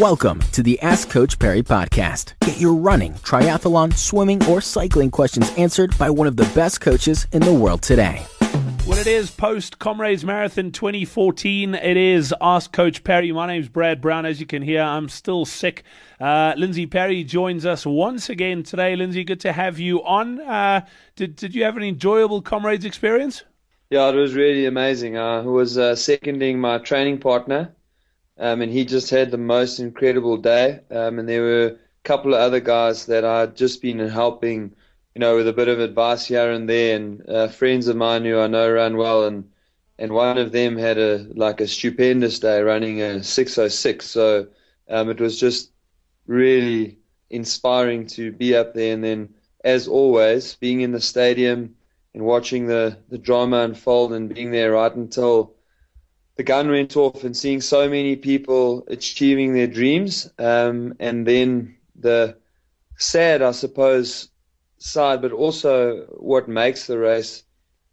Welcome 0.00 0.40
to 0.52 0.62
the 0.62 0.78
Ask 0.82 1.08
Coach 1.08 1.38
Parry 1.38 1.62
podcast. 1.62 2.34
Get 2.40 2.60
your 2.60 2.74
running, 2.74 3.14
triathlon, 3.14 3.96
swimming, 3.96 4.44
or 4.44 4.60
cycling 4.60 5.10
questions 5.10 5.50
answered 5.56 5.96
by 5.96 6.10
one 6.10 6.26
of 6.26 6.36
the 6.36 6.44
best 6.54 6.82
coaches 6.82 7.26
in 7.32 7.40
the 7.40 7.54
world 7.54 7.80
today. 7.80 8.22
Well, 8.86 8.98
it 8.98 9.06
is 9.06 9.30
post 9.30 9.78
Comrades 9.78 10.22
Marathon 10.22 10.70
2014. 10.70 11.74
It 11.76 11.96
is 11.96 12.34
Ask 12.42 12.74
Coach 12.74 13.04
Parry. 13.04 13.32
My 13.32 13.46
name's 13.46 13.70
Brad 13.70 14.02
Brown. 14.02 14.26
As 14.26 14.38
you 14.38 14.44
can 14.44 14.60
hear, 14.60 14.82
I'm 14.82 15.08
still 15.08 15.46
sick. 15.46 15.82
Uh, 16.20 16.52
Lindsey 16.58 16.84
Parry 16.84 17.24
joins 17.24 17.64
us 17.64 17.86
once 17.86 18.28
again 18.28 18.64
today. 18.64 18.96
Lindsey, 18.96 19.24
good 19.24 19.40
to 19.40 19.52
have 19.54 19.78
you 19.78 20.04
on. 20.04 20.42
Uh, 20.42 20.84
did, 21.14 21.36
did 21.36 21.54
you 21.54 21.64
have 21.64 21.78
an 21.78 21.82
enjoyable 21.82 22.42
Comrades 22.42 22.84
experience? 22.84 23.44
Yeah, 23.88 24.10
it 24.10 24.14
was 24.14 24.34
really 24.34 24.66
amazing. 24.66 25.16
I 25.16 25.40
was 25.40 25.78
uh, 25.78 25.96
seconding 25.96 26.60
my 26.60 26.76
training 26.76 27.18
partner 27.18 27.72
um, 28.38 28.62
and 28.62 28.72
he 28.72 28.84
just 28.84 29.10
had 29.10 29.30
the 29.30 29.38
most 29.38 29.78
incredible 29.78 30.36
day. 30.36 30.80
Um, 30.90 31.18
and 31.18 31.28
there 31.28 31.42
were 31.42 31.66
a 31.66 31.76
couple 32.04 32.34
of 32.34 32.40
other 32.40 32.60
guys 32.60 33.06
that 33.06 33.24
I'd 33.24 33.56
just 33.56 33.80
been 33.82 33.98
helping, 33.98 34.74
you 35.14 35.20
know, 35.20 35.36
with 35.36 35.48
a 35.48 35.52
bit 35.52 35.68
of 35.68 35.80
advice 35.80 36.26
here 36.26 36.50
and 36.50 36.68
there, 36.68 36.96
and 36.96 37.28
uh, 37.28 37.48
friends 37.48 37.88
of 37.88 37.96
mine 37.96 38.24
who 38.24 38.38
I 38.38 38.46
know 38.46 38.70
run 38.70 38.96
well, 38.96 39.24
and 39.24 39.50
and 39.98 40.12
one 40.12 40.36
of 40.38 40.52
them 40.52 40.76
had 40.76 40.98
a 40.98 41.26
like 41.34 41.60
a 41.60 41.66
stupendous 41.66 42.38
day 42.38 42.60
running 42.60 43.00
a 43.00 43.22
606. 43.22 44.04
So 44.06 44.48
um, 44.88 45.08
it 45.10 45.20
was 45.20 45.40
just 45.40 45.70
really 46.26 46.98
inspiring 47.30 48.06
to 48.08 48.32
be 48.32 48.54
up 48.54 48.74
there, 48.74 48.92
and 48.92 49.02
then 49.02 49.34
as 49.64 49.88
always, 49.88 50.54
being 50.56 50.80
in 50.82 50.92
the 50.92 51.00
stadium 51.00 51.74
and 52.14 52.24
watching 52.24 52.66
the 52.66 52.98
the 53.08 53.18
drama 53.18 53.58
unfold 53.62 54.12
and 54.12 54.32
being 54.32 54.50
there 54.50 54.72
right 54.72 54.94
until 54.94 55.55
the 56.36 56.42
gun 56.42 56.70
went 56.70 56.96
off 56.96 57.24
and 57.24 57.36
seeing 57.36 57.60
so 57.60 57.88
many 57.88 58.14
people 58.16 58.84
achieving 58.88 59.54
their 59.54 59.66
dreams, 59.66 60.30
um, 60.38 60.94
and 61.00 61.26
then 61.26 61.76
the 61.94 62.36
sad, 62.98 63.42
I 63.42 63.52
suppose, 63.52 64.28
side, 64.78 65.22
but 65.22 65.32
also 65.32 66.04
what 66.18 66.48
makes 66.48 66.86
the 66.86 66.98
race 66.98 67.42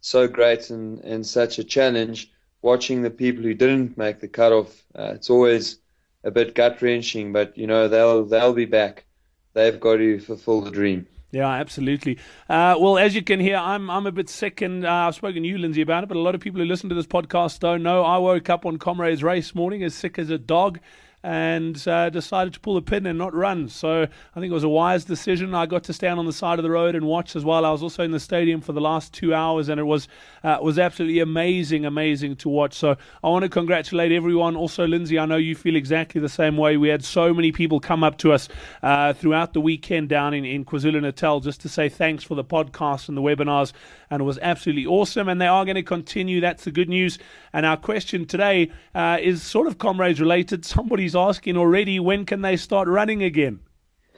so 0.00 0.26
great 0.28 0.70
and, 0.70 0.98
and 1.00 1.24
such 1.24 1.58
a 1.58 1.64
challenge, 1.64 2.30
watching 2.62 3.02
the 3.02 3.10
people 3.10 3.42
who 3.42 3.54
didn't 3.54 3.96
make 3.96 4.20
the 4.20 4.28
cutoff. 4.28 4.84
Uh, 4.94 5.12
it's 5.14 5.30
always 5.30 5.78
a 6.24 6.30
bit 6.30 6.54
gut 6.54 6.82
wrenching, 6.82 7.32
but 7.32 7.56
you 7.56 7.66
know 7.66 7.88
they'll 7.88 8.24
they'll 8.24 8.52
be 8.52 8.64
back. 8.66 9.04
They've 9.52 9.78
got 9.78 9.96
to 9.96 10.18
fulfill 10.18 10.62
the 10.62 10.70
dream. 10.70 11.06
Yeah, 11.34 11.48
absolutely. 11.48 12.18
Uh, 12.48 12.76
well, 12.78 12.96
as 12.96 13.16
you 13.16 13.22
can 13.22 13.40
hear, 13.40 13.56
I'm 13.56 13.90
I'm 13.90 14.06
a 14.06 14.12
bit 14.12 14.28
sick, 14.28 14.62
and 14.62 14.86
uh, 14.86 14.88
I've 15.08 15.16
spoken 15.16 15.42
to 15.42 15.48
you, 15.48 15.58
Lindsey, 15.58 15.82
about 15.82 16.04
it. 16.04 16.06
But 16.06 16.16
a 16.16 16.20
lot 16.20 16.36
of 16.36 16.40
people 16.40 16.60
who 16.60 16.64
listen 16.64 16.88
to 16.90 16.94
this 16.94 17.08
podcast 17.08 17.58
don't 17.58 17.82
know. 17.82 18.04
I 18.04 18.18
woke 18.18 18.48
up 18.48 18.64
on 18.64 18.78
Comrades 18.78 19.24
Race 19.24 19.52
morning 19.52 19.82
as 19.82 19.94
sick 19.96 20.16
as 20.16 20.30
a 20.30 20.38
dog 20.38 20.78
and 21.24 21.88
uh, 21.88 22.10
decided 22.10 22.52
to 22.52 22.60
pull 22.60 22.74
the 22.74 22.82
pin 22.82 23.06
and 23.06 23.18
not 23.18 23.32
run. 23.32 23.66
So 23.66 24.02
I 24.02 24.40
think 24.40 24.50
it 24.50 24.54
was 24.54 24.62
a 24.62 24.68
wise 24.68 25.06
decision. 25.06 25.54
I 25.54 25.64
got 25.64 25.82
to 25.84 25.94
stand 25.94 26.18
on 26.18 26.26
the 26.26 26.34
side 26.34 26.58
of 26.58 26.62
the 26.62 26.70
road 26.70 26.94
and 26.94 27.06
watch 27.06 27.34
as 27.34 27.46
well. 27.46 27.64
I 27.64 27.70
was 27.70 27.82
also 27.82 28.04
in 28.04 28.10
the 28.10 28.20
stadium 28.20 28.60
for 28.60 28.74
the 28.74 28.82
last 28.82 29.14
two 29.14 29.32
hours, 29.32 29.70
and 29.70 29.80
it 29.80 29.84
was 29.84 30.06
uh, 30.44 30.58
was 30.60 30.78
absolutely 30.78 31.20
amazing, 31.20 31.86
amazing 31.86 32.36
to 32.36 32.50
watch. 32.50 32.74
So 32.74 32.96
I 33.22 33.28
want 33.30 33.42
to 33.42 33.48
congratulate 33.48 34.12
everyone. 34.12 34.54
Also, 34.54 34.86
Lindsey, 34.86 35.18
I 35.18 35.24
know 35.24 35.38
you 35.38 35.54
feel 35.54 35.76
exactly 35.76 36.20
the 36.20 36.28
same 36.28 36.58
way. 36.58 36.76
We 36.76 36.90
had 36.90 37.02
so 37.02 37.32
many 37.32 37.52
people 37.52 37.80
come 37.80 38.04
up 38.04 38.18
to 38.18 38.32
us 38.32 38.50
uh, 38.82 39.14
throughout 39.14 39.54
the 39.54 39.62
weekend 39.62 40.10
down 40.10 40.34
in, 40.34 40.44
in 40.44 40.66
KwaZulu 40.66 41.00
Natal 41.00 41.40
just 41.40 41.62
to 41.62 41.70
say 41.70 41.88
thanks 41.88 42.22
for 42.22 42.34
the 42.34 42.44
podcast 42.44 43.08
and 43.08 43.16
the 43.16 43.22
webinars, 43.22 43.72
and 44.10 44.20
it 44.20 44.24
was 44.24 44.38
absolutely 44.42 44.84
awesome. 44.84 45.30
And 45.30 45.40
they 45.40 45.46
are 45.46 45.64
going 45.64 45.76
to 45.76 45.82
continue. 45.82 46.42
That's 46.42 46.64
the 46.64 46.70
good 46.70 46.90
news. 46.90 47.18
And 47.54 47.64
our 47.64 47.78
question 47.78 48.26
today 48.26 48.70
uh, 48.94 49.16
is 49.22 49.42
sort 49.42 49.68
of 49.68 49.78
comrades 49.78 50.20
related. 50.20 50.64
Somebody's 50.74 51.13
asking 51.14 51.56
already 51.56 52.00
when 52.00 52.24
can 52.24 52.42
they 52.42 52.56
start 52.56 52.88
running 52.88 53.22
again? 53.22 53.60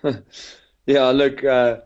yeah, 0.86 1.08
look, 1.10 1.44
uh, 1.44 1.78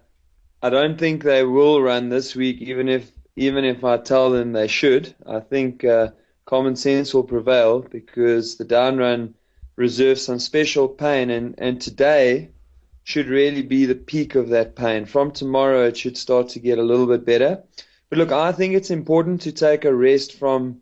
I 0.62 0.70
don't 0.70 0.98
think 0.98 1.22
they 1.22 1.44
will 1.44 1.80
run 1.80 2.08
this 2.08 2.36
week, 2.36 2.60
even 2.60 2.88
if 2.88 3.10
even 3.36 3.64
if 3.64 3.84
I 3.84 3.96
tell 3.96 4.30
them 4.30 4.52
they 4.52 4.66
should. 4.66 5.14
I 5.26 5.40
think 5.40 5.84
uh, 5.84 6.08
common 6.44 6.76
sense 6.76 7.14
will 7.14 7.24
prevail 7.24 7.80
because 7.80 8.56
the 8.56 8.64
down 8.64 8.98
run 8.98 9.34
reserves 9.76 10.22
some 10.22 10.38
special 10.38 10.88
pain, 10.88 11.30
and, 11.30 11.54
and 11.56 11.80
today 11.80 12.50
should 13.04 13.28
really 13.28 13.62
be 13.62 13.86
the 13.86 13.94
peak 13.94 14.34
of 14.34 14.50
that 14.50 14.76
pain. 14.76 15.06
From 15.06 15.30
tomorrow, 15.30 15.86
it 15.86 15.96
should 15.96 16.18
start 16.18 16.48
to 16.50 16.58
get 16.58 16.78
a 16.78 16.82
little 16.82 17.06
bit 17.06 17.24
better. 17.24 17.62
But 18.10 18.18
look, 18.18 18.32
I 18.32 18.52
think 18.52 18.74
it's 18.74 18.90
important 18.90 19.40
to 19.42 19.52
take 19.52 19.84
a 19.84 19.94
rest 19.94 20.34
from 20.34 20.80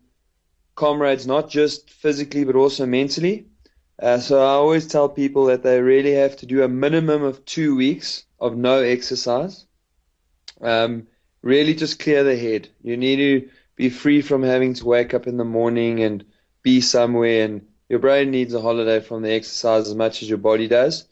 comrades, 0.75 1.25
not 1.27 1.49
just 1.49 1.89
physically, 1.89 2.43
but 2.43 2.55
also 2.55 2.85
mentally. 2.85 3.45
Uh, 4.01 4.17
so 4.17 4.39
I 4.39 4.51
always 4.51 4.87
tell 4.87 5.09
people 5.09 5.45
that 5.45 5.61
they 5.61 5.81
really 5.81 6.13
have 6.13 6.37
to 6.37 6.45
do 6.45 6.63
a 6.63 6.69
minimum 6.69 7.23
of 7.23 7.43
two 7.43 7.75
weeks 7.75 8.23
of 8.39 8.55
no 8.55 8.79
exercise. 8.79 9.65
Um, 10.61 11.07
really 11.41 11.75
just 11.75 11.99
clear 11.99 12.23
the 12.23 12.37
head. 12.37 12.69
You 12.81 12.95
need 12.95 13.17
to 13.17 13.49
be 13.75 13.89
free 13.89 14.21
from 14.21 14.43
having 14.43 14.73
to 14.75 14.85
wake 14.85 15.13
up 15.13 15.27
in 15.27 15.37
the 15.37 15.43
morning 15.43 16.01
and 16.01 16.23
be 16.63 16.79
somewhere 16.79 17.45
and 17.45 17.67
your 17.89 17.99
brain 17.99 18.31
needs 18.31 18.53
a 18.53 18.61
holiday 18.61 18.99
from 18.99 19.23
the 19.23 19.31
exercise 19.31 19.87
as 19.87 19.95
much 19.95 20.21
as 20.21 20.29
your 20.29 20.37
body 20.37 20.67
does. 20.67 21.05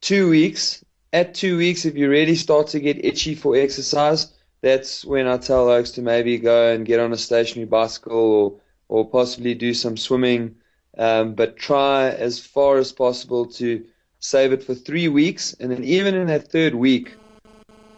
Two 0.00 0.30
weeks. 0.30 0.84
At 1.12 1.34
two 1.34 1.58
weeks, 1.58 1.84
if 1.84 1.94
you 1.94 2.08
really 2.08 2.36
start 2.36 2.68
to 2.68 2.80
get 2.80 3.04
itchy 3.04 3.34
for 3.34 3.54
exercise, 3.54 4.32
that's 4.62 5.04
when 5.04 5.26
I 5.26 5.36
tell 5.36 5.66
folks 5.66 5.90
to 5.92 6.02
maybe 6.02 6.38
go 6.38 6.72
and 6.72 6.86
get 6.86 7.00
on 7.00 7.12
a 7.12 7.18
stationary 7.18 7.66
bicycle 7.66 8.16
or, 8.16 8.60
or 8.88 9.10
possibly 9.10 9.54
do 9.54 9.74
some 9.74 9.98
swimming 9.98 10.54
um, 10.98 11.34
but 11.34 11.56
try 11.56 12.10
as 12.10 12.38
far 12.38 12.78
as 12.78 12.92
possible 12.92 13.46
to 13.46 13.84
save 14.18 14.52
it 14.52 14.62
for 14.62 14.74
three 14.74 15.08
weeks. 15.08 15.54
And 15.60 15.70
then, 15.70 15.84
even 15.84 16.14
in 16.14 16.26
that 16.28 16.48
third 16.48 16.74
week, 16.74 17.14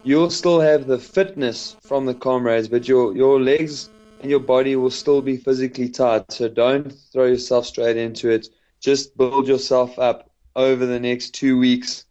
you'll 0.03 0.31
still 0.31 0.61
have 0.61 0.87
the 0.87 0.99
fitness 0.99 1.77
from 1.83 2.07
the 2.07 2.15
comrades, 2.15 2.69
but 2.69 2.89
your, 2.89 3.17
your 3.17 3.41
legs 3.41 3.91
and 4.21 4.31
your 4.31 4.41
body 4.41 4.77
will 4.77 4.91
still 4.91 5.23
be 5.23 5.37
physically 5.37 5.89
tired. 5.89 6.31
So, 6.31 6.49
don't 6.49 6.93
throw 7.13 7.27
yourself 7.27 7.67
straight 7.67 7.97
into 7.97 8.31
it. 8.31 8.49
Just 8.81 9.17
build 9.17 9.49
yourself 9.49 9.99
up 9.99 10.31
over 10.57 10.87
the 10.87 11.01
next 11.01 11.31
two 11.31 11.59
weeks. 11.59 12.05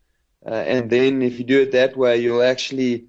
Uh, 0.46 0.56
and 0.56 0.90
then, 0.90 1.22
if 1.22 1.40
you 1.40 1.46
do 1.46 1.62
it 1.62 1.72
that 1.72 1.96
way, 1.96 2.18
you'll 2.18 2.44
actually 2.44 3.06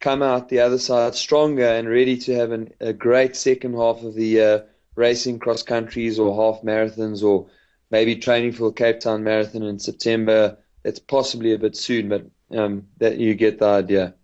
come 0.00 0.22
out 0.22 0.48
the 0.48 0.60
other 0.60 0.78
side 0.78 1.14
stronger 1.14 1.66
and 1.66 1.88
ready 1.88 2.16
to 2.16 2.34
have 2.34 2.52
an, 2.52 2.72
a 2.80 2.92
great 2.92 3.34
second 3.36 3.74
half 3.74 4.02
of 4.02 4.14
the 4.14 4.24
year 4.24 4.64
racing 4.98 5.38
cross 5.38 5.62
countries 5.62 6.18
or 6.18 6.34
half 6.34 6.62
marathons 6.62 7.22
or 7.22 7.46
maybe 7.90 8.16
training 8.16 8.52
for 8.52 8.64
the 8.64 8.72
Cape 8.72 9.00
Town 9.00 9.22
Marathon 9.22 9.62
in 9.62 9.78
September. 9.78 10.58
It's 10.84 10.98
possibly 10.98 11.52
a 11.52 11.58
bit 11.58 11.76
soon, 11.76 12.08
but 12.08 12.26
um, 12.56 12.86
that 12.98 13.18
you 13.18 13.34
get 13.34 13.60
the 13.60 13.66
idea. 13.66 14.14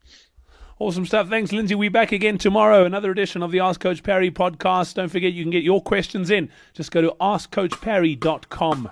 Awesome 0.81 1.07
stuff. 1.07 1.29
Thanks, 1.29 1.53
Lindsey. 1.53 1.77
We're 1.77 1.91
back 1.91 2.11
again 2.11 2.37
tomorrow. 2.37 2.85
Another 2.85 3.13
edition 3.13 3.43
of 3.43 3.53
the 3.53 3.61
Ask 3.61 3.81
Coach 3.81 4.03
Parry 4.03 4.31
podcast. 4.31 4.95
Don't 4.95 5.09
forget 5.09 5.33
you 5.33 5.45
can 5.45 5.53
get 5.53 5.63
your 5.63 5.81
questions 5.81 6.31
in. 6.31 6.51
Just 6.75 6.91
go 6.91 7.01
to 7.01 7.15
askcoachparry.com. 7.21 8.91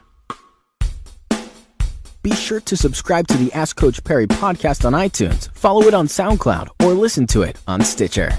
Be 2.23 2.33
sure 2.37 2.61
to 2.61 2.77
subscribe 2.77 3.27
to 3.27 3.37
the 3.37 3.53
Ask 3.53 3.75
Coach 3.75 4.05
Parry 4.05 4.29
podcast 4.29 4.85
on 4.85 4.93
iTunes, 4.93 5.53
follow 5.55 5.83
it 5.89 5.95
on 5.95 6.07
SoundCloud, 6.07 6.69
or 6.85 6.93
listen 6.93 7.27
to 7.27 7.43
it 7.43 7.59
on 7.67 7.81
Stitcher. 7.81 8.31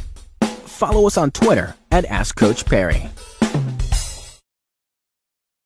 Follow 0.74 1.06
us 1.06 1.18
on 1.18 1.30
Twitter 1.30 1.76
at 1.92 2.04
Ask 2.06 2.36
Coach 2.36 2.66
Parry. 2.66 3.08